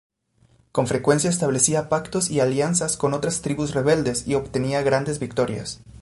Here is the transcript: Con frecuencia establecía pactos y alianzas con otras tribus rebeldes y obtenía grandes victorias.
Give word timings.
Con 0.71 0.87
frecuencia 0.87 1.29
establecía 1.29 1.87
pactos 1.87 2.31
y 2.31 2.39
alianzas 2.39 2.97
con 2.97 3.13
otras 3.13 3.43
tribus 3.43 3.75
rebeldes 3.75 4.27
y 4.27 4.33
obtenía 4.33 4.81
grandes 4.81 5.19
victorias. 5.19 5.81